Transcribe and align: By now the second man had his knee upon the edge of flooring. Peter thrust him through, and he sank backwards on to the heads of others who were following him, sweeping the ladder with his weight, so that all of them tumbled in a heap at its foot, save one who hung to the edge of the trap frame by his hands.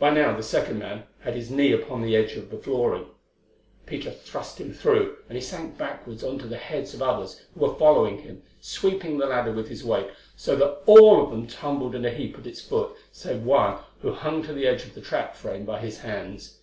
By 0.00 0.10
now 0.10 0.34
the 0.36 0.42
second 0.42 0.80
man 0.80 1.04
had 1.20 1.34
his 1.36 1.48
knee 1.48 1.70
upon 1.70 2.02
the 2.02 2.16
edge 2.16 2.32
of 2.34 2.64
flooring. 2.64 3.06
Peter 3.86 4.10
thrust 4.10 4.60
him 4.60 4.72
through, 4.74 5.18
and 5.28 5.36
he 5.38 5.40
sank 5.40 5.78
backwards 5.78 6.24
on 6.24 6.40
to 6.40 6.48
the 6.48 6.56
heads 6.56 6.94
of 6.94 7.00
others 7.00 7.46
who 7.54 7.60
were 7.60 7.76
following 7.76 8.18
him, 8.18 8.42
sweeping 8.60 9.18
the 9.18 9.26
ladder 9.26 9.52
with 9.52 9.68
his 9.68 9.84
weight, 9.84 10.10
so 10.34 10.56
that 10.56 10.80
all 10.86 11.22
of 11.22 11.30
them 11.30 11.46
tumbled 11.46 11.94
in 11.94 12.04
a 12.04 12.10
heap 12.10 12.36
at 12.36 12.46
its 12.48 12.60
foot, 12.60 12.90
save 13.12 13.44
one 13.44 13.78
who 14.00 14.12
hung 14.12 14.42
to 14.42 14.52
the 14.52 14.66
edge 14.66 14.82
of 14.84 14.94
the 14.94 15.00
trap 15.00 15.36
frame 15.36 15.64
by 15.64 15.78
his 15.78 16.00
hands. 16.00 16.58